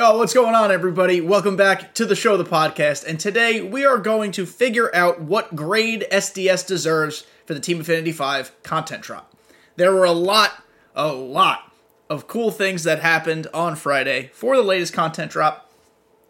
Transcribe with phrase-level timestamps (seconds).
[0.00, 1.20] Yo, what's going on, everybody?
[1.20, 3.06] Welcome back to the show, the podcast.
[3.06, 7.82] And today we are going to figure out what grade SDS deserves for the Team
[7.82, 9.30] Affinity 5 content drop.
[9.76, 10.64] There were a lot,
[10.96, 11.70] a lot
[12.08, 15.70] of cool things that happened on Friday for the latest content drop.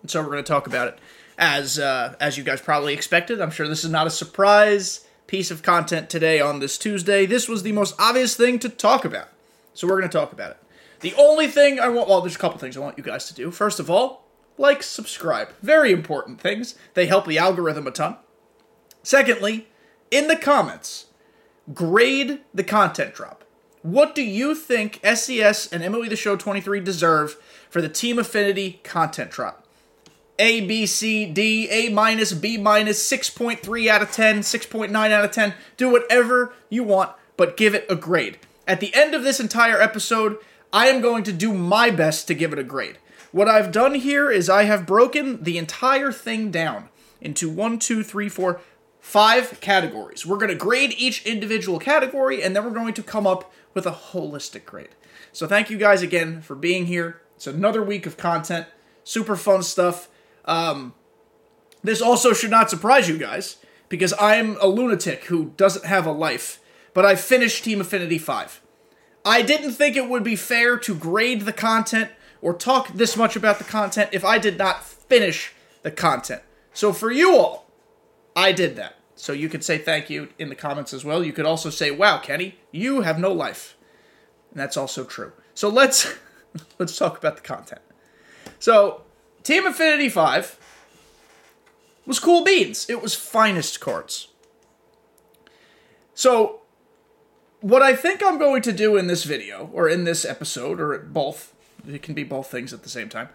[0.02, 0.98] And so we're going to talk about it.
[1.38, 5.52] As, uh, as you guys probably expected, I'm sure this is not a surprise piece
[5.52, 7.24] of content today on this Tuesday.
[7.24, 9.28] This was the most obvious thing to talk about.
[9.74, 10.56] So we're going to talk about it.
[11.00, 13.34] The only thing I want, well, there's a couple things I want you guys to
[13.34, 13.50] do.
[13.50, 14.26] First of all,
[14.58, 15.48] like, subscribe.
[15.62, 16.74] Very important things.
[16.94, 18.16] They help the algorithm a ton.
[19.02, 19.68] Secondly,
[20.10, 21.06] in the comments,
[21.72, 23.44] grade the content drop.
[23.82, 27.36] What do you think SDS and MLB The Show 23 deserve
[27.70, 29.66] for the Team Affinity content drop?
[30.38, 35.30] A, B, C, D, A minus, B minus, 6.3 out of 10, 6.9 out of
[35.30, 35.54] 10.
[35.78, 38.38] Do whatever you want, but give it a grade.
[38.66, 40.38] At the end of this entire episode,
[40.72, 42.98] I am going to do my best to give it a grade.
[43.32, 46.88] What I've done here is I have broken the entire thing down
[47.20, 48.60] into one, two, three, four,
[49.00, 50.24] five categories.
[50.24, 53.86] We're going to grade each individual category, and then we're going to come up with
[53.86, 54.90] a holistic grade.
[55.32, 57.20] So thank you guys again for being here.
[57.36, 58.66] It's another week of content,
[59.04, 60.08] super fun stuff.
[60.44, 60.94] Um,
[61.82, 63.56] this also should not surprise you guys
[63.88, 66.60] because I'm a lunatic who doesn't have a life,
[66.94, 68.60] but I finished Team Affinity 5.
[69.24, 73.36] I didn't think it would be fair to grade the content or talk this much
[73.36, 75.52] about the content if I did not finish
[75.82, 76.42] the content.
[76.72, 77.66] So for you all,
[78.34, 78.96] I did that.
[79.16, 81.22] So you could say thank you in the comments as well.
[81.22, 83.76] You could also say, "Wow, Kenny, you have no life."
[84.50, 85.32] And that's also true.
[85.52, 86.16] So let's
[86.78, 87.82] let's talk about the content.
[88.58, 89.02] So,
[89.42, 90.58] Team Affinity 5
[92.06, 92.88] was cool beans.
[92.88, 94.28] It was finest cards.
[96.14, 96.59] So,
[97.60, 100.98] what I think I'm going to do in this video, or in this episode, or
[100.98, 101.54] both,
[101.86, 103.28] it can be both things at the same time.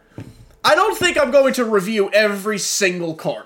[0.63, 3.45] I don't think I'm going to review every single card.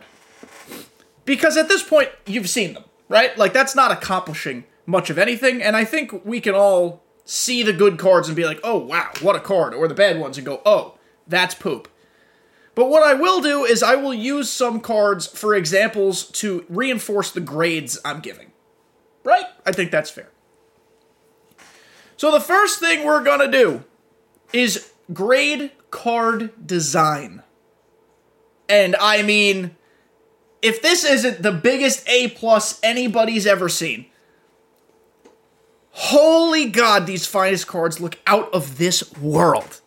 [1.25, 3.37] Because at this point, you've seen them, right?
[3.37, 7.73] Like, that's not accomplishing much of anything, and I think we can all see the
[7.73, 10.45] good cards and be like, oh, wow, what a card, or the bad ones and
[10.45, 11.87] go, oh, that's poop.
[12.73, 17.31] But what I will do is I will use some cards for examples to reinforce
[17.31, 18.51] the grades I'm giving.
[19.23, 19.45] Right?
[19.65, 20.29] I think that's fair.
[22.19, 23.85] So the first thing we're going to do
[24.51, 27.43] is grade card design.
[28.67, 29.77] And I mean,
[30.61, 34.07] if this isn't the biggest A plus anybody's ever seen,
[35.91, 39.79] holy God, these finest cards look out of this world.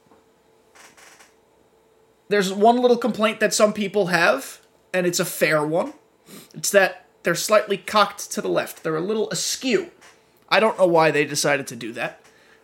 [2.28, 4.62] There's one little complaint that some people have,
[4.94, 5.92] and it's a fair one.
[6.54, 8.82] It's that they're slightly cocked to the left.
[8.82, 9.90] They're a little askew.
[10.48, 12.21] I don't know why they decided to do that.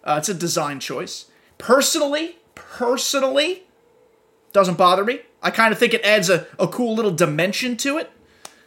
[0.08, 1.26] Uh, it's a design choice.
[1.58, 3.64] Personally, personally,
[4.54, 5.20] doesn't bother me.
[5.42, 8.10] I kind of think it adds a, a cool little dimension to it.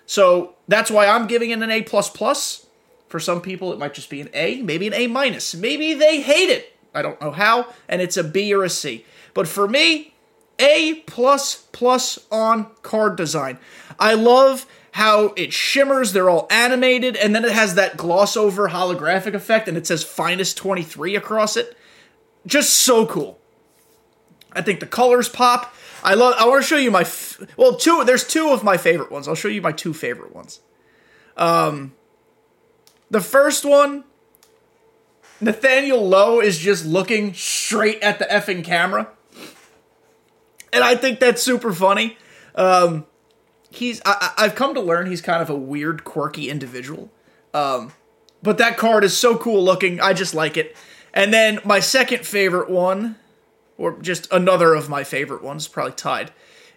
[0.06, 2.68] So that's why I'm giving it an A plus plus.
[3.08, 5.56] For some people, it might just be an A, maybe an A minus.
[5.56, 6.78] Maybe they hate it.
[6.94, 9.04] I don't know how, and it's a B or a C.
[9.34, 10.14] But for me,
[10.60, 13.58] a plus plus on card design.
[14.00, 18.70] I love how it shimmers, they're all animated, and then it has that gloss over
[18.70, 21.78] holographic effect, and it says finest 23 across it.
[22.46, 23.40] Just so cool.
[24.54, 25.74] I think the colors pop.
[26.04, 26.36] I love.
[26.38, 28.04] I want to show you my f- well, two.
[28.04, 29.28] There's two of my favorite ones.
[29.28, 30.60] I'll show you my two favorite ones.
[31.38, 31.94] Um,
[33.10, 34.04] the first one,
[35.40, 39.10] Nathaniel Lowe is just looking straight at the effing camera
[40.74, 42.18] and I think that's super funny.
[42.56, 43.06] Um,
[43.72, 47.10] he's I, I've come to learn he's kind of a weird, quirky individual.
[47.54, 47.94] Um,
[48.44, 50.00] but that card is so cool looking.
[50.00, 50.76] I just like it.
[51.14, 53.18] And then my second favorite one,
[53.78, 56.32] or just another of my favorite ones, probably tied,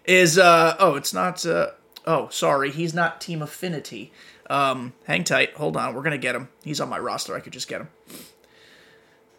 [0.05, 1.71] is uh oh, it's not uh
[2.05, 4.11] oh sorry, he's not Team Affinity.
[4.47, 6.49] Um, hang tight, hold on, we're gonna get him.
[6.63, 7.35] He's on my roster.
[7.35, 7.89] I could just get him.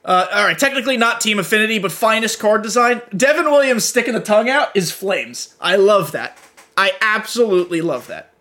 [0.05, 3.03] Uh, all right, technically not Team Affinity, but finest card design.
[3.17, 5.57] Devin Williams sticking the tongue out is flames.
[5.61, 6.39] I love that.
[6.77, 8.33] I absolutely love that.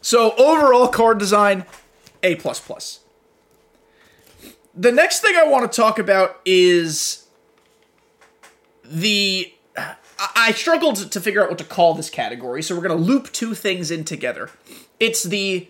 [0.00, 1.64] So overall card design,
[2.22, 3.00] A plus plus.
[4.74, 7.26] The next thing I want to talk about is
[8.84, 9.52] the.
[10.36, 13.32] I struggled to figure out what to call this category, so we're going to loop
[13.32, 14.50] two things in together.
[14.98, 15.68] It's the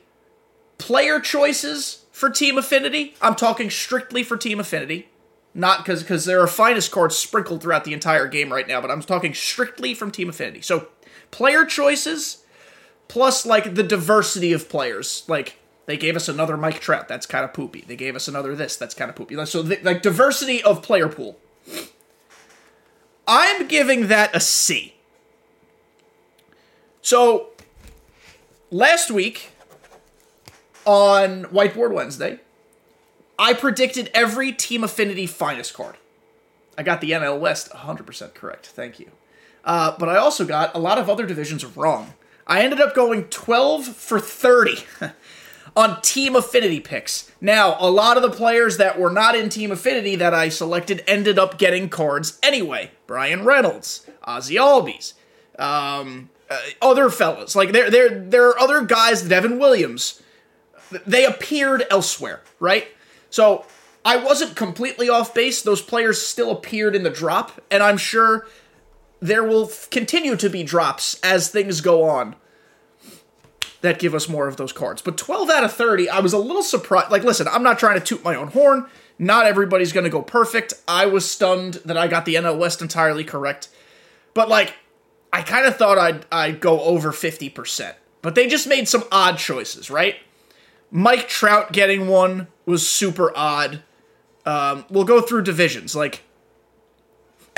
[0.79, 3.15] player choices for Team Affinity.
[3.23, 5.09] I'm talking strictly for Team Affinity.
[5.55, 8.91] Not because because there are finest cards sprinkled throughout the entire game right now, but
[8.91, 10.63] I'm talking strictly from Team Affinity.
[10.63, 10.89] So
[11.31, 12.45] player choices
[13.09, 15.25] plus like the diversity of players.
[15.29, 15.57] Like
[15.87, 17.85] they gave us another Mike Trout, that's kind of poopy.
[17.87, 19.45] They gave us another this, that's kind of poopy.
[19.47, 21.39] So the, like diversity of player pool.
[23.27, 24.95] I'm giving that a C.
[27.03, 27.51] So,
[28.71, 29.53] last week
[30.85, 32.41] on Whiteboard Wednesday,
[33.39, 35.97] I predicted every Team Affinity finest card.
[36.77, 38.67] I got the NL West 100% correct.
[38.67, 39.11] Thank you.
[39.65, 42.15] Uh, but I also got a lot of other divisions wrong.
[42.47, 44.79] I ended up going 12 for 30
[45.77, 47.31] on Team Affinity picks.
[47.41, 51.05] Now, a lot of the players that were not in Team Affinity that I selected
[51.07, 52.91] ended up getting cards anyway.
[53.07, 55.15] Bryan Reynolds, Ozzy Albies,
[55.61, 57.55] um, uh, other fellas.
[57.55, 59.23] Like there, there, there are other guys.
[59.23, 60.23] Devin Williams.
[61.07, 62.89] They appeared elsewhere, right?
[63.31, 63.65] So
[64.05, 65.63] I wasn't completely off base.
[65.63, 68.49] Those players still appeared in the drop, and I'm sure
[69.21, 72.37] there will f- continue to be drops as things go on
[73.83, 75.03] that give us more of those cards.
[75.03, 77.11] But 12 out of 30, I was a little surprised.
[77.11, 78.87] Like, listen, I'm not trying to toot my own horn.
[79.19, 80.75] Not everybody's going to go perfect.
[80.89, 83.69] I was stunned that I got the NL West entirely correct.
[84.35, 84.75] But, like,
[85.33, 87.95] I kind of thought I'd, I'd go over 50%.
[88.23, 90.17] But they just made some odd choices, right?
[90.91, 93.83] Mike Trout getting one was super odd.
[94.45, 95.95] Um, we'll go through divisions.
[95.95, 96.23] Like,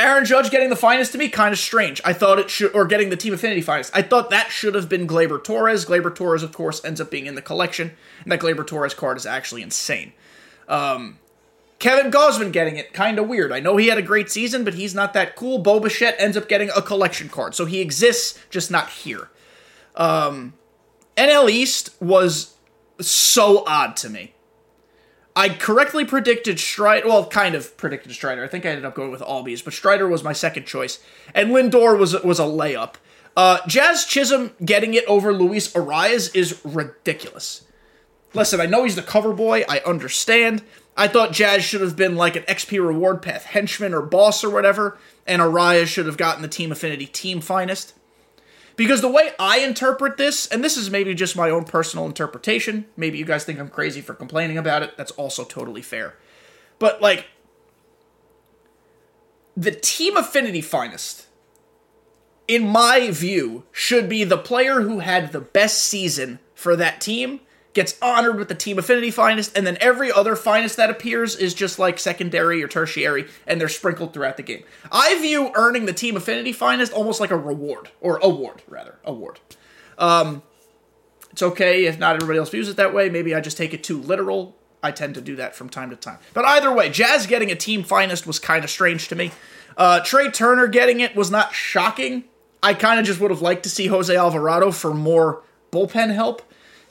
[0.02, 2.00] Aaron Judge getting the finest to me, kind of strange.
[2.04, 3.96] I thought it should, or getting the Team Affinity finest.
[3.96, 5.86] I thought that should have been Gleyber Torres.
[5.86, 9.16] Gleyber Torres, of course, ends up being in the collection, and that Gleyber Torres card
[9.16, 10.12] is actually insane.
[10.68, 11.18] Um,
[11.78, 13.52] Kevin Gausman getting it, kind of weird.
[13.52, 15.58] I know he had a great season, but he's not that cool.
[15.58, 19.30] Bo Bichette ends up getting a collection card, so he exists, just not here.
[19.96, 20.54] Um,
[21.16, 22.54] NL East was
[23.00, 24.32] so odd to me.
[25.34, 27.08] I correctly predicted Strider.
[27.08, 28.44] Well, kind of predicted Strider.
[28.44, 30.98] I think I ended up going with Albies, but Strider was my second choice,
[31.34, 32.94] and Lindor was was a layup.
[33.36, 37.64] Uh, Jazz Chisholm getting it over Luis Arraez is ridiculous.
[38.34, 39.64] Listen, I know he's the cover boy.
[39.68, 40.62] I understand.
[40.96, 44.50] I thought Jazz should have been like an XP reward path henchman or boss or
[44.50, 47.94] whatever, and Arraez should have gotten the Team Affinity Team Finest.
[48.76, 52.86] Because the way I interpret this, and this is maybe just my own personal interpretation,
[52.96, 56.16] maybe you guys think I'm crazy for complaining about it, that's also totally fair.
[56.78, 57.26] But, like,
[59.56, 61.26] the Team Affinity Finest,
[62.48, 67.40] in my view, should be the player who had the best season for that team
[67.74, 71.54] gets honored with the Team Affinity Finest, and then every other Finest that appears is
[71.54, 74.62] just like secondary or tertiary, and they're sprinkled throughout the game.
[74.90, 78.98] I view earning the Team Affinity Finest almost like a reward, or award, rather.
[79.04, 79.40] Award.
[79.98, 80.42] Um,
[81.30, 83.08] it's okay if not everybody else views it that way.
[83.08, 84.56] Maybe I just take it too literal.
[84.82, 86.18] I tend to do that from time to time.
[86.34, 89.30] But either way, Jazz getting a Team Finest was kind of strange to me.
[89.76, 92.24] Uh, Trea Turner getting it was not shocking.
[92.62, 96.42] I kind of just would have liked to see Jose Alvarado for more bullpen help.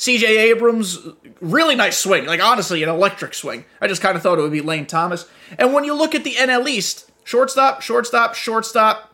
[0.02, 0.98] CJ Abrams,
[1.42, 2.26] really nice swing.
[2.26, 3.66] Like, honestly, an electric swing.
[3.80, 5.30] I just kind of thought it would be Lane Thomas.
[5.60, 9.14] And when you look at the NL East, shortstop, shortstop, shortstop,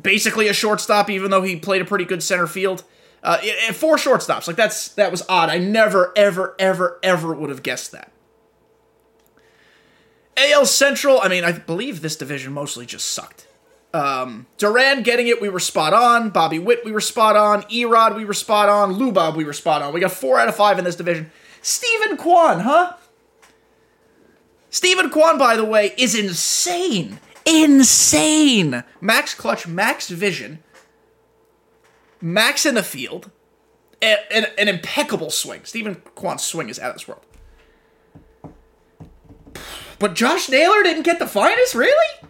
[0.00, 2.82] basically a shortstop, even though he played a pretty good center field.
[3.22, 3.38] Uh,
[3.72, 4.48] four shortstops.
[4.48, 5.48] Like, that's that was odd.
[5.48, 8.10] I never, ever, ever, ever would have guessed that.
[10.36, 13.46] AL Central, I mean, I believe this division mostly just sucked.
[13.94, 16.30] Um, Duran getting it, we were spot on.
[16.30, 17.62] Bobby Witt, we were spot on.
[17.64, 18.94] Erod, we were spot on.
[18.94, 19.92] Lubob, we were spot on.
[19.92, 21.30] We got four out of five in this division.
[21.60, 22.94] Steven Kwan, huh?
[24.70, 27.20] Steven Kwan, by the way, is insane.
[27.44, 28.82] Insane.
[29.00, 30.62] Max clutch, max vision,
[32.20, 33.30] max in the field,
[34.00, 35.64] an impeccable swing.
[35.64, 37.24] Steven Kwan's swing is out of this world.
[39.98, 42.28] But Josh Naylor didn't get the finest, really?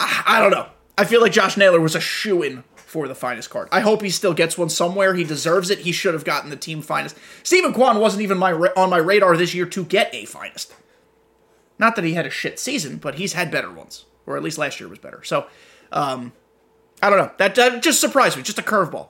[0.00, 0.66] I don't know.
[0.96, 3.68] I feel like Josh Naylor was a shoe in for the finest card.
[3.70, 5.14] I hope he still gets one somewhere.
[5.14, 5.80] He deserves it.
[5.80, 7.16] He should have gotten the team finest.
[7.42, 10.74] Steven Kwan wasn't even my on my radar this year to get a finest.
[11.78, 14.58] Not that he had a shit season, but he's had better ones, or at least
[14.58, 15.22] last year was better.
[15.22, 15.46] So,
[15.92, 16.32] um,
[17.02, 17.30] I don't know.
[17.38, 18.42] That, that just surprised me.
[18.42, 19.08] Just a curveball.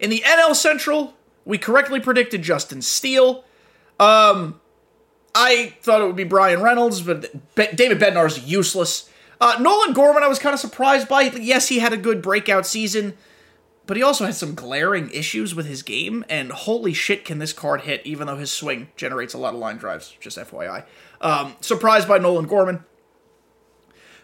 [0.00, 1.14] In the NL Central,
[1.44, 3.44] we correctly predicted Justin Steele.
[3.98, 4.60] Um,
[5.34, 9.08] I thought it would be Bryan Reynolds, but David Bednar is useless.
[9.40, 11.22] Uh, Nolan Gorman, I was kind of surprised by.
[11.22, 13.14] Yes, he had a good breakout season,
[13.86, 16.24] but he also had some glaring issues with his game.
[16.28, 18.02] And holy shit, can this card hit?
[18.04, 20.84] Even though his swing generates a lot of line drives, just FYI.
[21.20, 22.84] Um, surprised by Nolan Gorman.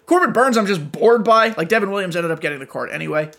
[0.06, 1.48] Corbin Burnes, I'm just bored by.
[1.48, 3.30] Like Devin Williams ended up getting the card anyway.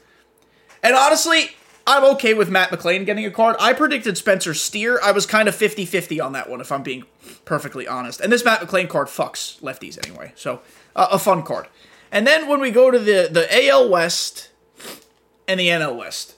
[0.84, 1.52] And honestly,
[1.90, 3.56] I'm okay with Matt McLain getting a card.
[3.60, 5.00] I predicted Spencer Steer.
[5.02, 7.06] I was kind of 50 50 on that one, if I'm being
[7.46, 8.22] perfectly honest.
[8.22, 10.32] And this Matt McLain card fucks lefties anyway.
[10.36, 10.62] So,
[10.96, 11.68] uh, a fun card.
[12.12, 14.52] And then when we go to the, the AL West
[15.48, 16.36] and the NL West.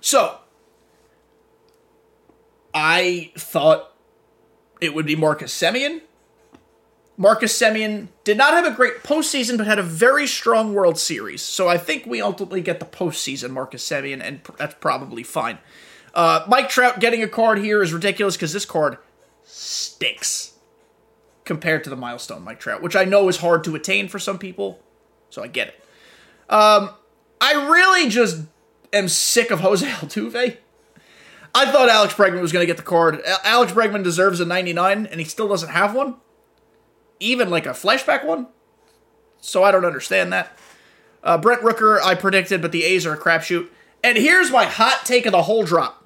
[0.00, 0.38] So,
[2.74, 3.92] I thought
[4.80, 6.00] it would be Marcus Semien.
[7.22, 11.40] Marcus Semien did not have a great postseason, but had a very strong World Series.
[11.40, 15.58] So I think we ultimately get the postseason Marcus Semien, and that's probably fine.
[16.14, 18.98] Uh, Mike Trout getting a card here is ridiculous because this card
[19.44, 20.54] stinks
[21.44, 24.40] compared to the milestone Mike Trout, which I know is hard to attain for some
[24.40, 24.82] people.
[25.30, 25.74] So I get it.
[26.52, 26.90] Um,
[27.40, 28.42] I really just
[28.92, 30.56] am sick of Jose Altuve.
[31.54, 33.22] I thought Alex Bregman was going to get the card.
[33.44, 36.16] Alex Bregman deserves a 99, and he still doesn't have one.
[37.22, 38.48] Even like a flashback one.
[39.40, 40.58] So I don't understand that.
[41.22, 43.68] Uh, Brent Rooker, I predicted, but the A's are a crapshoot.
[44.02, 46.04] And here's my hot take of the whole drop.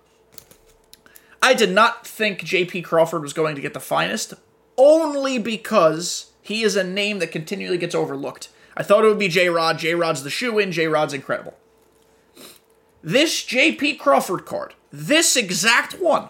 [1.43, 2.83] I did not think J.P.
[2.83, 4.35] Crawford was going to get the finest,
[4.77, 8.51] only because he is a name that continually gets overlooked.
[8.77, 9.79] I thought it would be J Rod.
[9.79, 10.71] J Rod's the shoe in.
[10.71, 11.55] J Rod's incredible.
[13.03, 13.95] This J.P.
[13.95, 16.29] Crawford card, this exact one,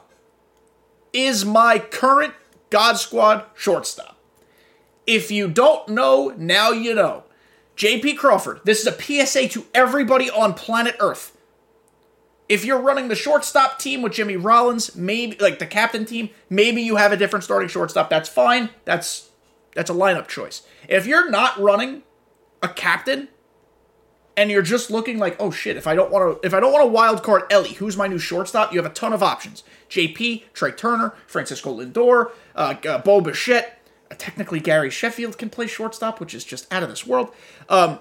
[1.12, 2.34] is my current
[2.70, 4.15] God Squad shortstop.
[5.06, 7.24] If you don't know, now you know.
[7.76, 8.14] J.P.
[8.14, 11.36] Crawford, this is a PSA to everybody on planet Earth.
[12.48, 16.80] If you're running the shortstop team with Jimmy Rollins, maybe like the captain team, maybe
[16.80, 18.08] you have a different starting shortstop.
[18.08, 18.70] That's fine.
[18.84, 19.30] That's
[19.74, 20.62] that's a lineup choice.
[20.88, 22.02] If you're not running
[22.62, 23.28] a captain
[24.36, 26.72] and you're just looking like, oh shit, if I don't want to if I don't
[26.72, 28.72] want a wild card Elly, who's my new shortstop?
[28.72, 29.64] You have a ton of options.
[29.90, 33.75] JP, Trea Turner, Francisco Lindor, uh, uh, Bo Bichette.
[34.18, 37.32] Technically, Gary Sheffield can play shortstop, which is just out of this world.
[37.68, 37.98] Um,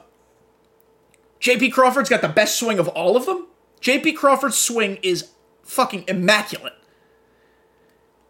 [1.40, 3.48] JP Crawford's got the best swing of all of them.
[3.82, 5.30] JP Crawford's swing is
[5.64, 6.74] fucking immaculate.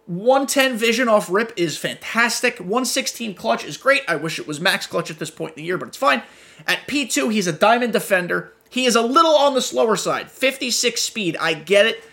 [0.06, 2.58] 110 vision off rip is fantastic.
[2.60, 4.04] 116 clutch is great.
[4.08, 6.22] I wish it was max clutch at this point in the year, but it's fine.
[6.68, 8.54] At P2, he's a diamond defender.
[8.70, 10.30] He is a little on the slower side.
[10.30, 11.38] 56 speed.
[11.40, 12.04] I get it.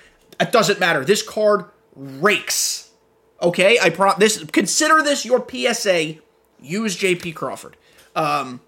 [0.41, 1.05] It doesn't matter.
[1.05, 2.92] This card rakes.
[3.43, 4.45] Okay, I pro this.
[4.45, 6.17] Consider this your PSA.
[6.61, 7.77] Use JP Crawford.
[8.15, 8.61] Um,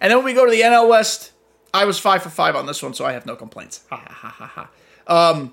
[0.00, 1.32] and then when we go to the NL West,
[1.74, 3.84] I was five for five on this one, so I have no complaints.
[3.90, 4.46] Ha ha ha ha
[5.06, 5.30] ha.
[5.30, 5.52] Um,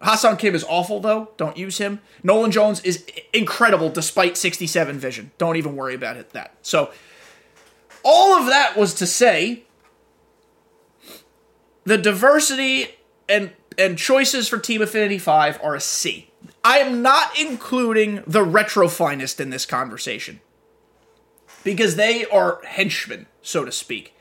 [0.00, 1.30] Ha-Seong Kim is awful though.
[1.36, 2.00] Don't use him.
[2.22, 5.32] Nolan Jones is incredible despite 67 vision.
[5.38, 6.30] Don't even worry about it.
[6.30, 6.90] That so.
[8.04, 9.64] All of that was to say,
[11.84, 12.94] the diversity
[13.28, 16.27] and and choices for Team Affinity 5 are a C.
[16.64, 20.40] I am not including the retro finest in this conversation
[21.64, 24.14] because they are henchmen, so to speak.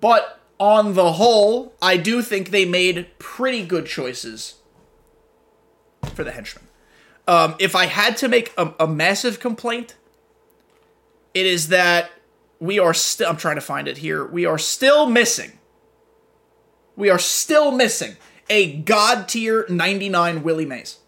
[0.00, 4.56] But on the whole, I do think they made pretty good choices
[6.14, 6.64] for the henchmen.
[7.26, 9.96] Um, if I had to make a, a massive complaint,
[11.34, 12.10] it is that
[12.58, 13.28] we are still.
[13.28, 14.24] I'm trying to find it here.
[14.24, 15.52] We are still missing.
[16.96, 18.16] We are still missing
[18.50, 20.98] a god tier 99 Willie Mays.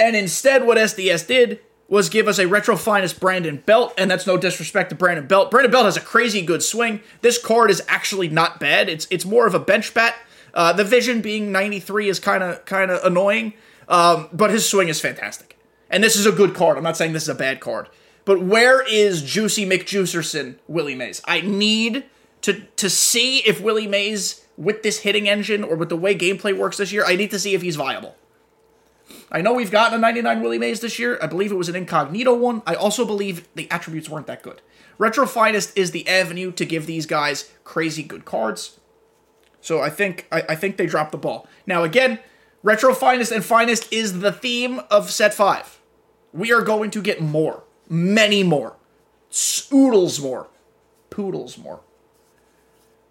[0.00, 4.26] And instead, what SDS did was give us a retro finest Brandon Belt, and that's
[4.26, 5.50] no disrespect to Brandon Belt.
[5.50, 7.00] Brandon Belt has a crazy good swing.
[7.20, 8.88] This card is actually not bad.
[8.88, 10.16] It's it's more of a bench bat.
[10.54, 13.52] Uh, the vision being 93 is kind of kind of annoying,
[13.88, 15.58] um, but his swing is fantastic.
[15.90, 16.78] And this is a good card.
[16.78, 17.88] I'm not saying this is a bad card.
[18.24, 21.20] But where is Juicy McJuicerson Willie Mays?
[21.26, 22.04] I need
[22.40, 26.56] to to see if Willie Mays with this hitting engine or with the way gameplay
[26.56, 28.14] works this year, I need to see if he's viable.
[29.30, 31.18] I know we've gotten a 99 Willie Mays this year.
[31.22, 32.62] I believe it was an incognito one.
[32.66, 34.62] I also believe the attributes weren't that good.
[34.98, 38.80] Retro Finest is the avenue to give these guys crazy good cards.
[39.60, 41.48] So I think I, I think they dropped the ball.
[41.66, 42.18] Now again,
[42.62, 45.80] Retro Finest and Finest is the theme of set five.
[46.32, 47.64] We are going to get more.
[47.88, 48.76] Many more.
[49.72, 50.48] Oodles more.
[51.10, 51.80] Poodles more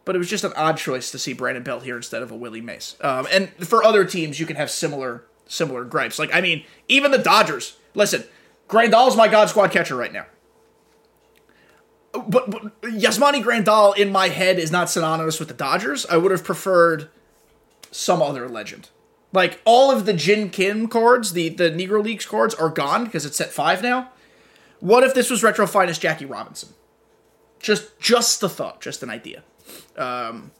[0.09, 2.35] but it was just an odd choice to see Brandon Belt here instead of a
[2.35, 2.95] Willie Mays.
[2.99, 6.17] Um, and for other teams, you can have similar similar gripes.
[6.17, 7.75] Like I mean, even the Dodgers.
[7.93, 8.23] Listen,
[8.69, 10.27] Grandal's my God Squad catcher right now.
[12.11, 16.05] But, but Yasmani Grandal in my head is not synonymous with the Dodgers.
[16.07, 17.09] I would have preferred
[17.91, 18.89] some other legend.
[19.31, 23.25] Like all of the Jin Kim cards, the the Negro Leagues cards are gone because
[23.25, 24.11] it's set five now.
[24.79, 26.69] What if this was retro finest Jackie Robinson?
[27.59, 29.43] Just just the thought, just an idea.
[29.97, 30.51] Um,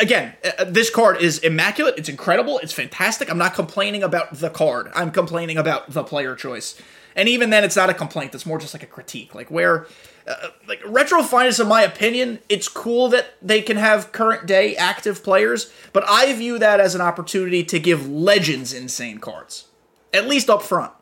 [0.00, 0.34] again,
[0.66, 1.94] this card is immaculate.
[1.98, 2.58] It's incredible.
[2.58, 3.30] It's fantastic.
[3.30, 4.90] I'm not complaining about the card.
[4.94, 6.80] I'm complaining about the player choice.
[7.16, 8.34] And even then, it's not a complaint.
[8.34, 9.34] It's more just like a critique.
[9.34, 9.86] Like where,
[10.26, 14.76] uh, like retro finest, in my opinion, it's cool that they can have current day
[14.76, 19.66] active players, but I view that as an opportunity to give legends insane cards,
[20.12, 20.92] at least up front.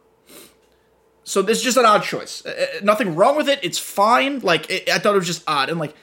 [1.25, 2.45] So this is just an odd choice.
[2.47, 3.59] Uh, uh nothing wrong with it.
[3.63, 4.41] It's fine.
[4.41, 5.95] Like it, I thought it was just odd, and like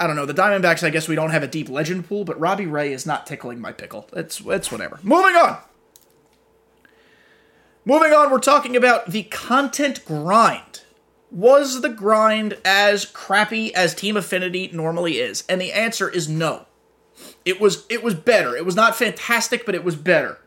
[0.00, 0.24] I don't know.
[0.24, 3.04] The Diamondbacks, I guess we don't have a deep legend pool, but Robbie Ray is
[3.04, 4.08] not tickling my pickle.
[4.14, 4.98] It's it's whatever.
[5.02, 5.58] Moving on.
[7.84, 10.82] Moving on, we're talking about the content grind.
[11.30, 15.44] Was the grind as crappy as Team Affinity normally is?
[15.48, 16.64] And the answer is no.
[17.44, 18.56] It was it was better.
[18.56, 20.38] It was not fantastic, but it was better.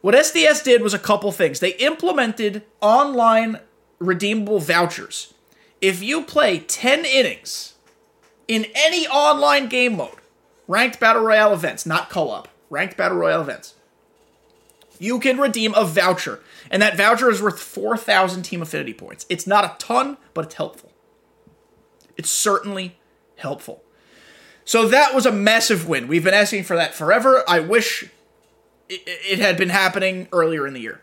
[0.00, 1.60] What SDS did was a couple things.
[1.60, 3.60] They implemented online
[4.00, 5.34] redeemable vouchers.
[5.80, 7.74] If you play 10 innings
[8.48, 10.18] in any online game mode,
[10.68, 13.74] ranked battle royale events, not co-op, ranked battle royale events,
[14.98, 19.26] you can redeem a voucher, and that voucher is worth 4,000 Team Affinity points.
[19.28, 20.92] It's not a ton, but it's helpful.
[22.16, 22.96] It's certainly
[23.36, 23.82] helpful.
[24.64, 26.08] So that was a massive win.
[26.08, 27.44] We've been asking for that forever.
[27.46, 28.08] I wish
[28.88, 31.02] it, had been happening earlier in the year.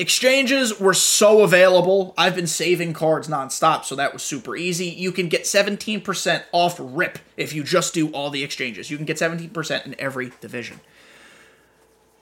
[0.00, 2.14] Exchanges were so available.
[2.16, 4.86] I've been saving cards nonstop, so that was super easy.
[4.86, 8.92] You can get 17% off RIP if you just do all the exchanges.
[8.92, 10.78] You can get 17% in every division.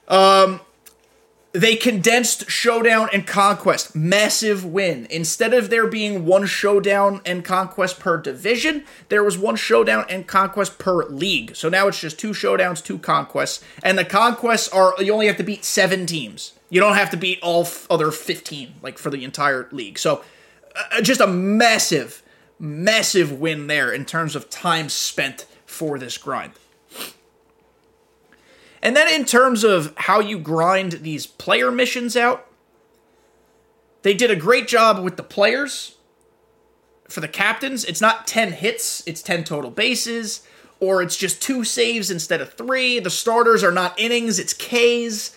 [0.07, 0.61] Um,
[1.51, 3.95] they condensed Showdown and Conquest.
[3.95, 5.05] Massive win.
[5.11, 10.25] Instead of there being one Showdown and Conquest per division, there was one Showdown and
[10.25, 11.55] Conquest per league.
[11.55, 13.63] So now it's just two Showdowns, two Conquests.
[13.83, 16.53] And the Conquests are, you only have to beat seven teams.
[16.69, 19.97] You don't have to beat all f- other 15, like for the entire league.
[19.97, 20.23] So
[20.75, 22.21] uh, just a massive,
[22.59, 26.53] massive win there in terms of time spent for this grind.
[28.81, 32.47] And then in terms of how you grind these player missions out,
[34.03, 35.95] they did a great job with the players.
[37.09, 40.45] For the captains, it's not 10 hits, it's 10 total bases,
[40.79, 42.99] or it's just two saves instead of three.
[42.99, 45.35] The starters are not innings, it's Ks.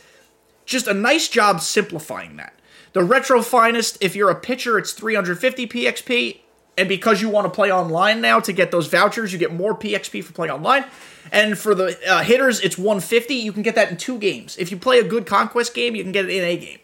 [0.70, 2.54] Just a nice job simplifying that.
[2.92, 6.38] The Retro Finest, if you're a pitcher, it's 350 PXP.
[6.78, 9.76] And because you want to play online now to get those vouchers, you get more
[9.76, 10.84] PXP for playing online.
[11.32, 13.34] And for the uh, hitters, it's 150.
[13.34, 14.56] You can get that in two games.
[14.58, 16.78] If you play a good Conquest game, you can get it in a game.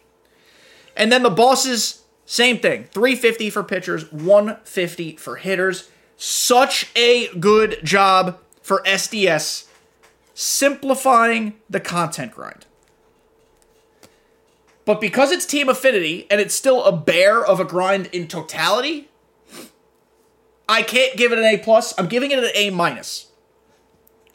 [0.97, 5.89] And then the bosses, same thing 350 for pitchers, 150 for hitters.
[6.17, 9.69] Such a good job for SDS
[10.35, 12.67] simplifying the content grind.
[14.87, 19.11] But because it's Team Affinity and it's still a bear of a grind in totality,
[20.69, 21.93] I can't give it an A plus.
[21.99, 23.27] I'm giving it an A minus.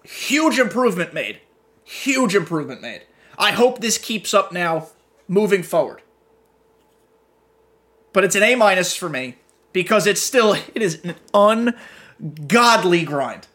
[0.03, 1.39] Huge improvement made.
[1.85, 3.03] Huge improvement made.
[3.39, 4.89] I hope this keeps up now
[5.27, 6.01] moving forward.
[8.11, 9.37] But it's an A minus for me
[9.71, 11.15] because it's still it is an
[12.19, 13.47] ungodly grind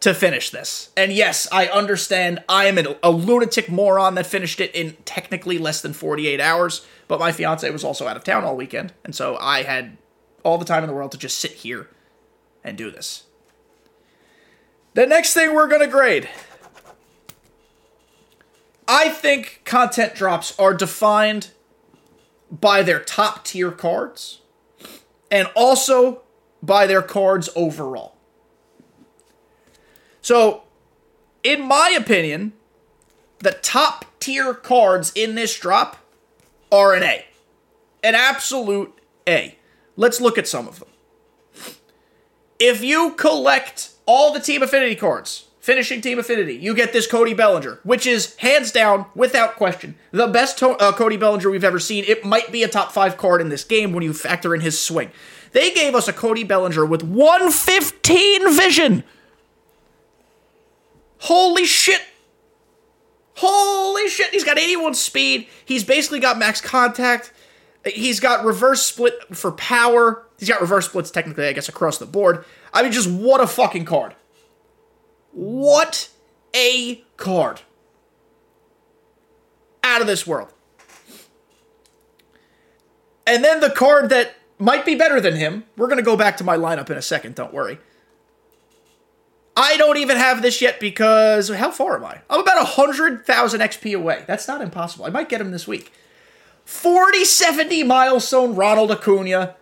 [0.00, 0.90] to finish this.
[0.96, 5.82] And yes, I understand I am a, lunatic moron that finished it in technically less
[5.82, 9.36] than 48 hours, but my fiance was also out of town all weekend, and so
[9.36, 9.98] I had
[10.42, 11.88] all the time in the world to just sit here
[12.64, 13.24] and do this.
[14.94, 16.28] The next thing we're going to grade.
[18.88, 21.50] I think content drops are defined
[22.50, 24.40] by their top tier cards
[25.30, 26.22] and also
[26.60, 28.16] by their cards overall.
[30.22, 30.62] So,
[31.42, 32.52] in my opinion,
[33.38, 35.96] the top tier cards in this drop
[36.70, 37.24] are an A.
[38.02, 38.92] An absolute
[39.26, 39.56] A.
[39.96, 40.88] Let's look at some of them.
[42.58, 47.32] If you collect all the Team Affinity cards, finishing Team Affinity, you get this Cody
[47.32, 51.78] Bellinger, which is hands down, without question, the best to- uh, Cody Bellinger we've ever
[51.78, 52.04] seen.
[52.06, 54.78] It might be a top five card in this game when you factor in his
[54.78, 55.10] swing.
[55.52, 59.04] They gave us a Cody Bellinger with 115 vision.
[61.20, 62.02] Holy shit.
[63.36, 64.30] Holy shit.
[64.30, 65.48] He's got 81 speed.
[65.64, 67.32] He's basically got max contact.
[67.86, 70.26] He's got reverse split for power.
[70.38, 72.44] He's got reverse splits technically, I guess, across the board.
[72.72, 74.14] I mean, just what a fucking card.
[75.32, 76.08] What
[76.54, 77.60] a card.
[79.82, 80.52] Out of this world.
[83.26, 86.36] And then the card that might be better than him, we're going to go back
[86.38, 87.78] to my lineup in a second, don't worry.
[89.56, 92.20] I don't even have this yet because how far am I?
[92.30, 94.24] I'm about 100,000 XP away.
[94.26, 95.04] That's not impossible.
[95.04, 95.92] I might get him this week.
[96.64, 99.56] 40 70 milestone Ronald Acuna.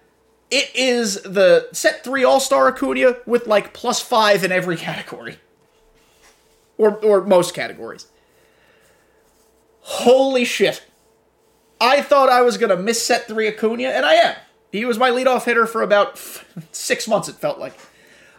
[0.51, 5.39] It is the set three All Star Acuna with like plus five in every category,
[6.77, 8.07] or or most categories.
[9.81, 10.85] Holy shit!
[11.81, 14.37] I thought I was gonna miss set three Acuna, and I am.
[14.71, 16.19] He was my leadoff hitter for about
[16.73, 17.29] six months.
[17.29, 17.75] It felt like.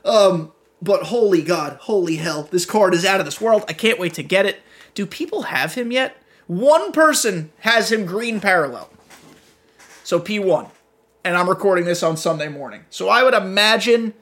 [0.05, 3.65] Um, but holy god, holy hell, this card is out of this world.
[3.67, 4.61] I can't wait to get it.
[4.93, 6.17] Do people have him yet?
[6.47, 8.89] One person has him green parallel.
[10.03, 10.69] So P1.
[11.23, 12.85] And I'm recording this on Sunday morning.
[12.89, 14.13] So I would imagine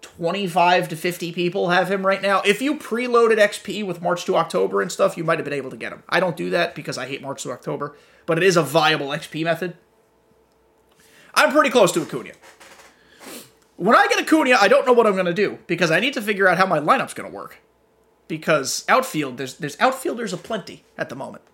[0.00, 2.40] 25 to 50 people have him right now.
[2.42, 5.70] If you preloaded XP with March to October and stuff, you might have been able
[5.70, 6.02] to get him.
[6.08, 9.08] I don't do that because I hate March to October, but it is a viable
[9.08, 9.76] XP method.
[11.34, 12.32] I'm pretty close to Acuna.
[13.76, 16.14] When I get Acuna, I don't know what I'm going to do because I need
[16.14, 17.58] to figure out how my lineup's going to work.
[18.28, 21.44] Because outfield, there's there's outfielders aplenty at the moment.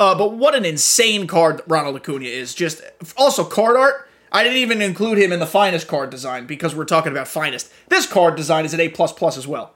[0.00, 2.54] Uh, but what an insane card Ronald Acuna is.
[2.54, 2.82] Just
[3.16, 4.08] also card art.
[4.32, 7.70] I didn't even include him in the finest card design because we're talking about finest.
[7.88, 9.74] This card design is an A plus plus as well.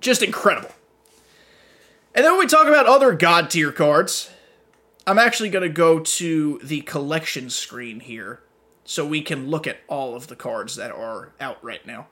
[0.00, 0.70] Just incredible.
[2.14, 4.30] And then when we talk about other god tier cards,
[5.06, 8.40] I'm actually going to go to the collection screen here
[8.88, 12.06] so we can look at all of the cards that are out right now.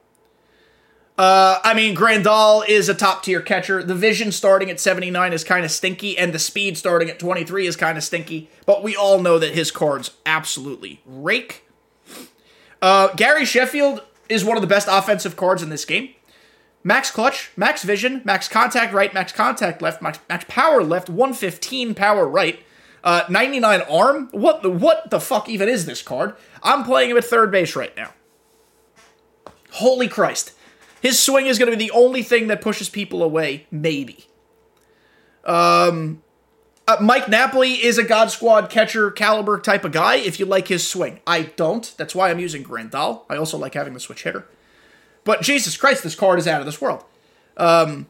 [1.17, 3.83] Uh, I mean, Grandal is a top tier catcher.
[3.83, 7.67] The vision starting at 79 is kind of stinky, and the speed starting at 23
[7.67, 8.51] is kind of stinky.
[8.67, 11.65] But we all know that his cards absolutely rake.
[12.83, 16.11] Uh, Gary Sheffield is one of the best offensive cards in this game.
[16.85, 21.95] Max clutch, max vision, max contact right, max contact left, max, max power left, 115
[21.95, 22.61] power right.
[23.07, 24.29] Uh, 99 arm.
[24.33, 26.35] What the what the fuck even is this card?
[26.67, 28.13] I'm playing him at third base right now.
[29.71, 30.53] Holy Christ.
[31.01, 34.27] His swing is going to be the only thing that pushes people away, maybe.
[35.45, 36.23] Um,
[36.89, 40.67] uh, Mike Napoli is a God Squad catcher caliber type of guy if you like
[40.67, 41.21] his swing.
[41.27, 41.95] I don't.
[41.97, 43.23] That's why I'm using Grandal.
[43.31, 44.47] I also like having the switch hitter.
[45.23, 47.05] But Jesus Christ, this card is out of this world.
[47.57, 48.07] Um,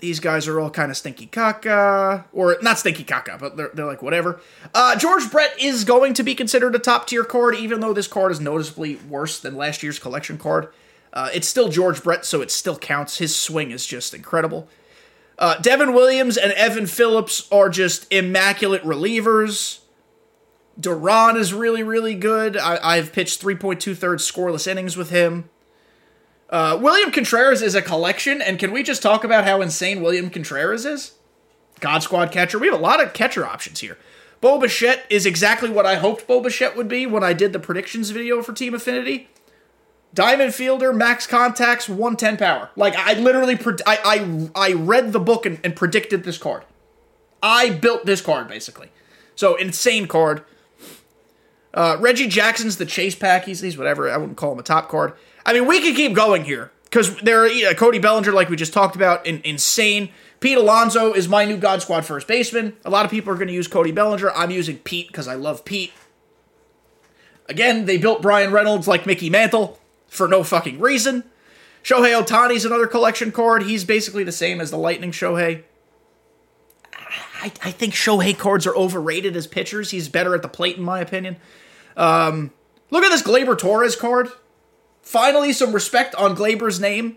[0.00, 3.86] these guys are all kind of stinky caca, or not stinky caca, but they're, they're
[3.86, 4.40] like whatever.
[4.74, 8.06] Uh, George Brett is going to be considered a top tier card, even though this
[8.06, 10.68] card is noticeably worse than last year's collection card.
[11.12, 13.18] Uh, it's still George Brett, so it still counts.
[13.18, 14.68] His swing is just incredible.
[15.38, 19.80] Uh, Devin Williams and Evan Phillips are just immaculate relievers.
[20.78, 22.56] Duran is really, really good.
[22.56, 25.48] I, have pitched 3.2 thirds scoreless innings with him.
[26.50, 30.30] Uh, William Contreras is a collection, and can we just talk about how insane William
[30.30, 31.12] Contreras is?
[31.78, 32.58] God Squad catcher.
[32.58, 33.96] We have a lot of catcher options here.
[34.40, 37.60] Bo Bichette is exactly what I hoped Bo Bichette would be when I did the
[37.60, 39.28] predictions video for Team Affinity.
[40.12, 42.70] Diamond Fielder, max contacts, 110 power.
[42.74, 46.64] Like, I literally, I, I, I read the book and, and predicted this card.
[47.40, 48.88] I built this card, basically.
[49.36, 50.42] So, insane card.
[51.72, 53.44] Uh, Reggie Jackson's the chase pack.
[53.44, 54.10] He's, he's whatever.
[54.10, 55.12] I wouldn't call him a top card.
[55.44, 58.72] I mean, we could keep going here because there are Cody Bellinger, like we just
[58.72, 60.10] talked about, in, insane.
[60.40, 62.76] Pete Alonso is my new God Squad first baseman.
[62.84, 64.30] A lot of people are going to use Cody Bellinger.
[64.32, 65.92] I'm using Pete because I love Pete.
[67.48, 71.24] Again, they built Bryan Reynolds like Mickey Mantle for no fucking reason.
[71.82, 73.64] Shohei Ohtani's another collection card.
[73.64, 75.64] He's basically the same as the Lightning Shohei.
[77.42, 79.90] I, I think Shohei cards are overrated as pitchers.
[79.90, 81.36] He's better at the plate, in my opinion.
[81.96, 82.52] Um,
[82.90, 84.28] look at this Gleyber Torres card.
[85.10, 87.16] Finally, some respect on Gleyber's name.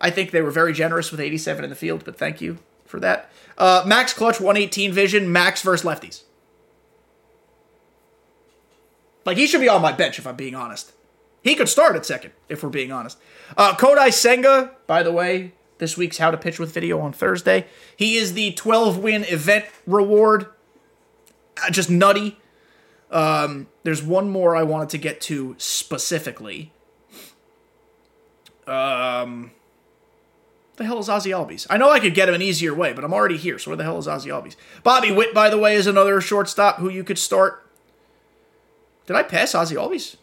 [0.00, 2.98] I think they were very generous with 87 in the field, but thank you for
[2.98, 3.30] that.
[3.56, 6.22] Uh, max clutch 118 vision, max versus lefties.
[9.24, 10.90] Like he should be on my bench if I'm being honest.
[11.44, 13.18] He could start at second if we're being honest.
[13.56, 17.66] Uh, Kodai Senga, by the way, this week's How to Pitch with video on Thursday.
[17.96, 20.46] He is the 12 win event reward.
[21.64, 22.40] Uh, just nutty.
[23.12, 26.72] Um, there's one more I wanted to get to specifically.
[28.70, 29.50] Um,
[30.76, 31.66] the hell is Ozzy Albies?
[31.68, 33.58] I know I could get him an easier way, but I'm already here.
[33.58, 34.56] So where the hell is Ozzy Albies?
[34.82, 37.68] Bobby Witt, by the way, is another shortstop who you could start.
[39.06, 40.16] Did I pass Ozzy Albies?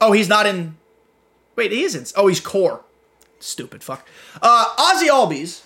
[0.00, 0.76] Oh, he's not in.
[1.56, 2.12] Wait, he isn't.
[2.16, 2.84] Oh, he's core.
[3.40, 4.06] Stupid fuck.
[4.40, 5.62] Uh, Ozzy Albies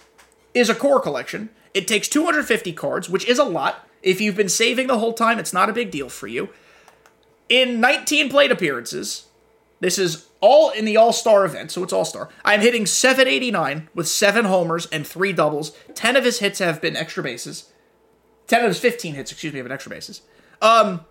[0.54, 1.50] is a core collection.
[1.74, 3.86] It takes 250 cards, which is a lot.
[4.02, 6.48] If you've been saving the whole time, it's not a big deal for you.
[7.48, 9.27] In 19 plate appearances,
[9.80, 12.28] this is all in the All Star event, so it's All Star.
[12.44, 15.76] I'm hitting 789 with seven homers and three doubles.
[15.94, 17.72] 10 of his hits have been extra bases.
[18.48, 20.22] 10 of his 15 hits, excuse me, have been extra bases.
[20.60, 21.02] Um,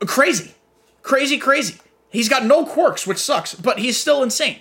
[0.00, 0.54] crazy.
[1.02, 1.78] Crazy, crazy.
[2.10, 4.60] He's got no quirks, which sucks, but he's still insane.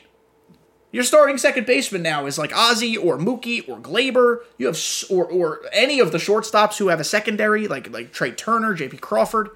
[0.92, 4.40] Your starting second baseman now is like Ozzy or Mookie or Gleyber.
[4.58, 8.32] You have or or any of the shortstops who have a secondary, like like Trea
[8.32, 8.98] Turner, J.P.
[8.98, 9.50] Crawford.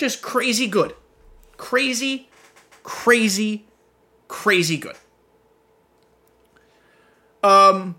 [0.00, 0.94] Just crazy good,
[1.58, 2.30] crazy,
[2.82, 3.66] crazy,
[4.28, 4.96] crazy good.
[7.42, 7.96] Um,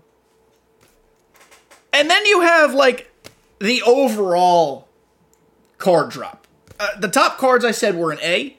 [1.92, 3.12] and then you have like
[3.60, 4.88] the overall
[5.78, 6.48] card drop.
[6.80, 8.56] Uh, the top cards I said were an A.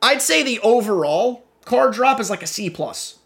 [0.00, 3.18] I'd say the overall Card drop is like a C plus.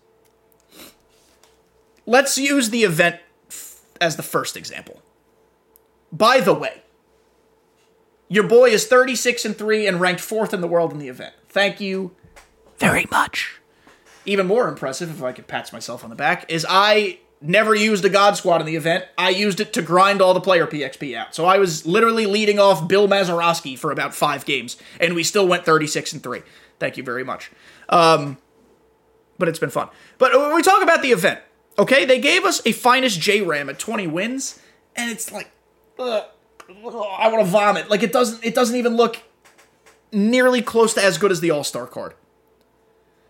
[2.07, 3.17] Let's use the event
[3.51, 5.03] f- as the first example.
[6.11, 6.81] By the way,
[8.29, 11.35] Your boy is 36 and 3 and ranked 4th in the world in the event.
[11.49, 12.15] Thank you
[12.79, 13.61] very much.
[14.27, 18.05] Even more impressive, if I could pat myself on the back, is I never used
[18.05, 19.07] a God Squad in the event.
[19.17, 21.35] I used it to grind all the player PXP out.
[21.35, 25.47] So I was literally leading off Bill Mazeroski for about five games, and we still
[25.47, 26.43] went 36 and 3.
[26.79, 27.51] Thank you very much.
[27.89, 28.37] Um,
[29.39, 29.89] but it's been fun.
[30.19, 31.41] But when we talk about the event,
[31.79, 34.61] okay, they gave us a finest JRAM at 20 wins,
[34.95, 35.51] and it's like,
[35.99, 36.25] ugh,
[36.69, 37.89] I want to vomit.
[37.89, 39.23] Like it doesn't, it doesn't even look
[40.13, 42.15] nearly close to as good as the All Star card.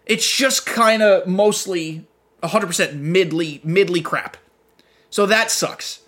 [0.07, 2.07] It's just kind of mostly
[2.42, 4.37] 100% midly, midly crap.
[5.11, 6.01] So that sucks.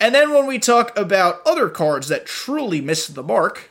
[0.00, 3.70] And then when we talk about other cards that truly missed the mark,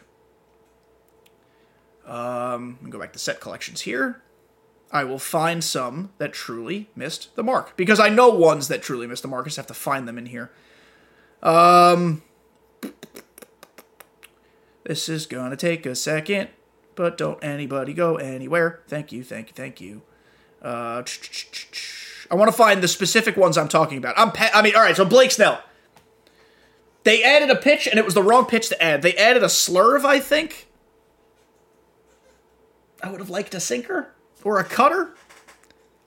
[2.05, 4.21] um, go back to set collections here.
[4.91, 9.07] I will find some that truly missed the mark because I know ones that truly
[9.07, 9.45] missed the mark.
[9.45, 10.51] I just have to find them in here.
[11.41, 12.21] Um,
[14.83, 16.49] this is gonna take a second,
[16.95, 18.81] but don't anybody go anywhere.
[18.87, 20.01] Thank you, thank you, thank you.
[20.61, 21.03] Uh,
[22.31, 24.17] I want to find the specific ones I'm talking about.
[24.17, 24.95] I'm, I mean, all right.
[24.95, 25.61] So Blake Snell.
[27.03, 29.01] They added a pitch, and it was the wrong pitch to add.
[29.01, 30.67] They added a slurve, I think.
[33.03, 35.13] I would have liked a sinker or a cutter.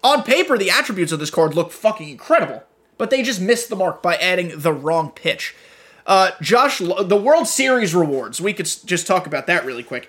[0.03, 2.62] On paper, the attributes of this card look fucking incredible,
[2.97, 5.55] but they just missed the mark by adding the wrong pitch.
[6.07, 8.40] Uh, Josh, the World Series rewards.
[8.40, 10.09] We could just talk about that really quick.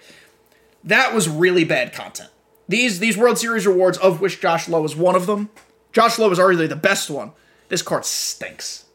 [0.84, 2.30] That was really bad content.
[2.70, 5.50] These these World Series rewards, of which Josh Lowe is one of them.
[5.92, 7.32] Josh Lowe is arguably the best one.
[7.70, 8.86] This card stinks.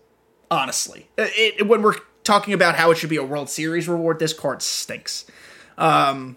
[0.51, 4.19] Honestly, it, it, when we're talking about how it should be a World Series reward,
[4.19, 5.25] this card stinks.
[5.79, 6.37] Um,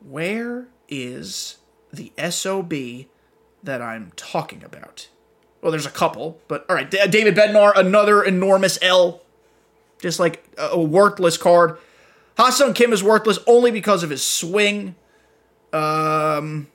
[0.00, 1.58] where is
[1.92, 2.72] the SOB
[3.62, 5.08] that I'm talking about?
[5.62, 6.90] Well, there's a couple, but all right.
[6.90, 9.22] David Bednar, another enormous L.
[10.00, 11.78] Just like a worthless card.
[12.36, 14.96] Ha-Seong Kim is worthless only because of his swing.
[15.72, 16.66] Um,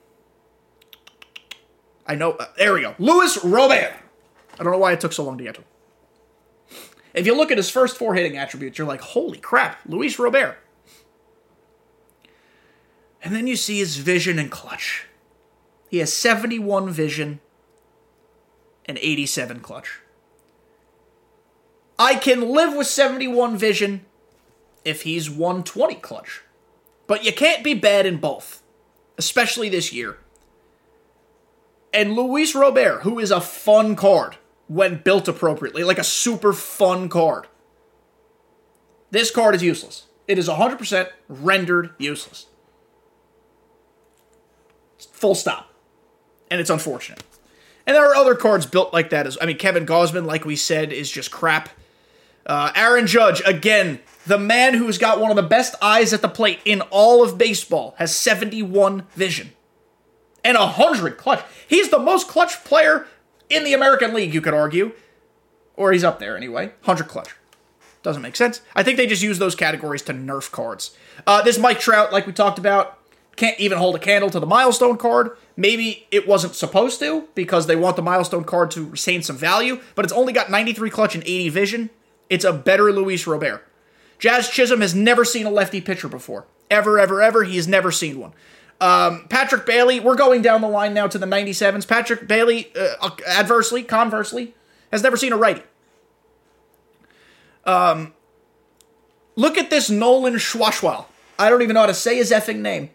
[2.08, 2.32] I know.
[2.32, 2.96] Uh, there we go.
[2.98, 3.94] Luis Robert.
[4.58, 5.68] I don't know why it took so long to get to him.
[7.14, 10.58] If you look at his first four hitting attributes, you're like, holy crap, Luis Robert.
[13.22, 15.08] And then you see his vision and clutch.
[15.90, 17.40] He has 71 vision
[18.88, 20.00] and 87 clutch.
[22.00, 24.06] I can live with 71 vision
[24.86, 26.44] if he's 120 clutch.
[27.08, 28.62] But you can't be bad in both,
[29.18, 30.18] especially this year.
[31.94, 37.10] And Luis Robert, who is a fun card when built appropriately, like a super fun
[37.10, 37.48] card.
[39.10, 40.06] This card is useless.
[40.28, 42.48] It is 100% rendered useless.
[45.14, 45.72] Full stop.
[46.52, 47.24] And it's unfortunate.
[47.88, 50.58] And there are other cards built like that as I mean Kevin Gausman, like we
[50.58, 51.70] said, is just crap.
[52.46, 56.30] Uh, Aaron Judge, again, the man who's got one of the best eyes at the
[56.30, 59.52] plate in all of baseball, has 71 vision
[60.44, 61.44] and 100 clutch.
[61.68, 63.08] He's the most clutch player
[63.50, 64.92] in the American League, you could argue.
[65.76, 66.68] Or he's up there anyway.
[66.84, 67.36] 100 clutch.
[68.04, 68.62] Doesn't make sense.
[68.76, 70.96] I think they just use those categories to nerf cards.
[71.26, 72.98] Uh, this Mike Trout, like we talked about,
[73.36, 75.38] can't even hold a candle to the milestone card.
[75.60, 79.82] Maybe it wasn't supposed to because they want the milestone card to retain some value,
[79.96, 81.90] but it's only got 93 clutch and 80 vision.
[82.30, 83.68] It's a better Luis Robert.
[84.20, 86.46] Jazz Chisholm has never seen a lefty pitcher before.
[86.70, 87.44] Ever, ever, ever.
[87.44, 88.34] He has never seen one.
[88.80, 91.88] Um, Patrick Bailey, we're going down the line now to the 97s.
[91.88, 94.54] Patrick Bailey, uh, adversely, conversely,
[94.92, 95.64] has never seen a righty.
[97.66, 98.14] Um,
[99.36, 101.06] look at this Nolan Schwashwell.
[101.40, 102.92] I don't even know how to say his effing name.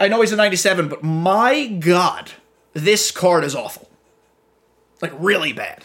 [0.00, 2.32] I know he's a 97, but my god,
[2.72, 3.88] this card is awful.
[5.02, 5.84] Like, really bad.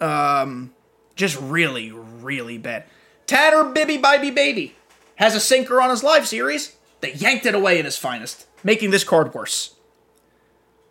[0.00, 0.74] Um,
[1.16, 2.84] just really, really bad.
[3.26, 4.76] Tanner Bibby Baby Baby
[5.16, 6.76] has a sinker on his live series.
[7.00, 9.76] that yanked it away in his finest, making this card worse.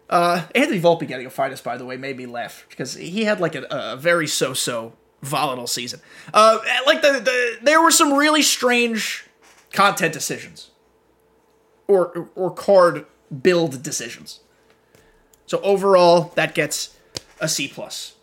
[0.10, 3.42] Uh, Anthony Volpe getting a finest, by the way, made me laugh because he had
[3.42, 6.00] like a, a very so-so volatile season.
[6.34, 9.26] Uh, like the, the there were some really strange
[9.74, 10.72] content decisions
[11.88, 13.06] or or card
[13.42, 14.40] build decisions.
[15.46, 16.96] So overall, that gets
[17.40, 18.16] a C plus.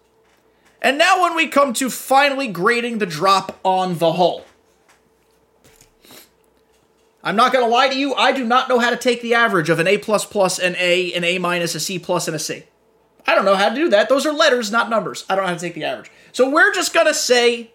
[0.82, 4.44] And now when we come to finally grading the drop on the hull.
[7.22, 9.70] I'm not to lie to you, I do not know how to take the average
[9.70, 12.64] of an A++, plus an A, an A minus, a C plus, and a C.
[13.26, 14.10] I don't know how to do that.
[14.10, 15.24] Those are letters, not numbers.
[15.30, 16.10] I don't know how to take the average.
[16.32, 17.72] So we're just to say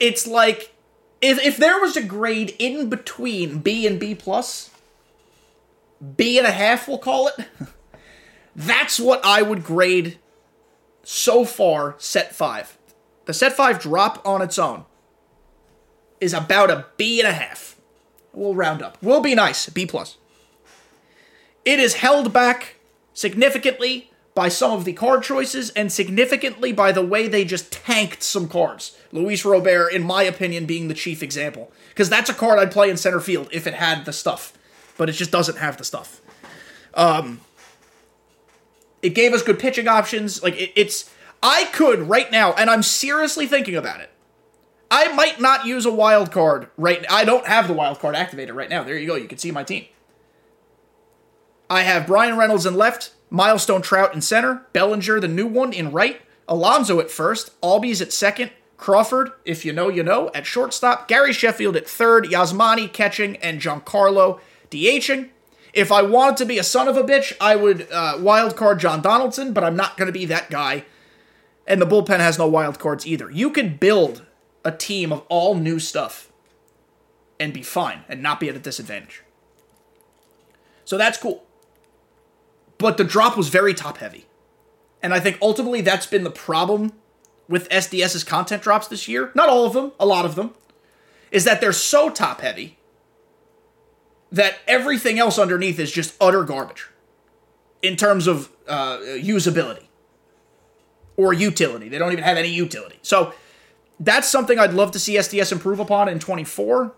[0.00, 0.72] it's like
[1.20, 4.70] if, if there was a grade in between B and B plus,
[6.16, 7.46] B and a half, we'll call it,
[8.56, 10.18] that's what I would grade
[11.02, 12.76] so far set five.
[13.24, 14.84] The set five drop on its own
[16.20, 17.76] is about a B and a half.
[18.32, 18.98] We'll round up.
[19.02, 19.68] We'll be nice.
[19.68, 20.16] B plus.
[21.64, 22.76] It is held back
[23.14, 28.22] significantly by some of the card choices and significantly by the way they just tanked
[28.22, 28.94] some cards.
[29.10, 31.72] Luis Robert, in my opinion, being the chief example.
[31.88, 34.52] Because that's a card I'd play in center field if it had the stuff.
[34.98, 36.20] But it just doesn't have the stuff.
[36.92, 37.40] Um,
[39.00, 40.42] it gave us good pitching options.
[40.42, 41.10] Like, it, it's.
[41.42, 44.10] I could right now, and I'm seriously thinking about it.
[44.90, 48.54] I might not use a wild card right I don't have the wild card activated
[48.54, 48.84] right now.
[48.84, 49.16] There you go.
[49.16, 49.86] You can see my team.
[51.68, 55.90] I have Bryan Reynolds in left, Milestone Trout in center, Bellinger, the new one, in
[55.92, 61.08] right, Alonso at first, Albies at second, Crawford, if you know, you know, at shortstop,
[61.08, 65.30] Gary Sheffield at third, Yasmani catching, and Giancarlo DHing.
[65.72, 68.78] If I wanted to be a son of a bitch, I would uh, wild card
[68.78, 70.84] John Donaldson, but I'm not going to be that guy.
[71.66, 73.30] And the bullpen has no wild cards either.
[73.30, 74.24] You could build
[74.64, 76.30] a team of all new stuff
[77.40, 79.22] and be fine and not be at a disadvantage.
[80.84, 81.45] So that's cool
[82.78, 84.26] but the drop was very top heavy.
[85.02, 86.92] And I think ultimately that's been the problem
[87.48, 89.30] with SDS's content drops this year.
[89.34, 90.54] Not all of them, a lot of them.
[91.30, 92.78] Is that they're so top heavy
[94.32, 96.88] that everything else underneath is just utter garbage
[97.82, 99.84] in terms of uh, usability
[101.16, 101.88] or utility.
[101.88, 102.98] They don't even have any utility.
[103.02, 103.32] So
[103.98, 106.94] that's something I'd love to see SDS improve upon in 24.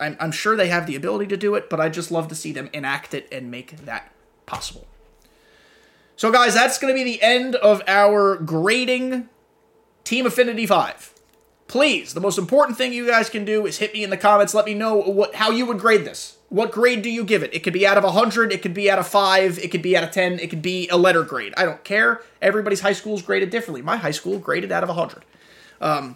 [0.00, 2.34] I'm, I'm sure they have the ability to do it, but I'd just love to
[2.34, 4.12] see them enact it and make that
[4.46, 4.86] possible.
[6.22, 9.28] So, guys, that's going to be the end of our grading
[10.04, 11.14] Team Affinity 5.
[11.66, 14.54] Please, the most important thing you guys can do is hit me in the comments.
[14.54, 16.36] Let me know what how you would grade this.
[16.48, 17.52] What grade do you give it?
[17.52, 19.96] It could be out of 100, it could be out of 5, it could be
[19.96, 21.54] out of 10, it could be a letter grade.
[21.56, 22.22] I don't care.
[22.40, 23.82] Everybody's high school is graded differently.
[23.82, 25.24] My high school graded out of 100.
[25.80, 26.14] Um,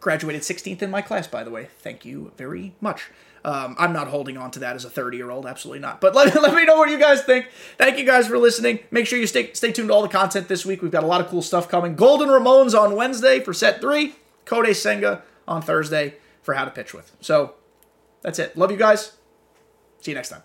[0.00, 1.68] graduated 16th in my class, by the way.
[1.78, 3.10] Thank you very much.
[3.44, 6.00] Um, I'm not holding on to that as a 30 year old, absolutely not.
[6.00, 7.46] But let, let me know what you guys think.
[7.76, 8.80] Thank you guys for listening.
[8.90, 10.82] Make sure you stay stay tuned to all the content this week.
[10.82, 11.96] We've got a lot of cool stuff coming.
[11.96, 14.14] Golden Ramones on Wednesday for set three.
[14.46, 17.12] Kodai Senga on Thursday for how to pitch with.
[17.20, 17.54] So
[18.22, 18.56] that's it.
[18.56, 19.12] Love you guys.
[20.00, 20.42] See you next time.